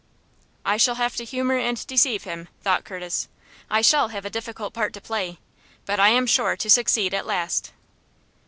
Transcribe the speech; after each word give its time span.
"I 0.65 0.77
shall 0.77 0.95
have 0.95 1.15
to 1.17 1.23
humor 1.23 1.59
and 1.59 1.85
deceive 1.85 2.23
him," 2.23 2.47
thought 2.63 2.85
Curtis. 2.85 3.27
"I 3.69 3.81
shall 3.81 4.07
have 4.07 4.25
a 4.25 4.31
difficult 4.31 4.73
part 4.73 4.93
to 4.93 4.99
play, 4.99 5.37
but 5.85 5.99
I 5.99 6.07
am 6.09 6.25
sure 6.25 6.57
to 6.57 6.69
succeed 6.71 7.13
at 7.13 7.27
last." 7.27 7.71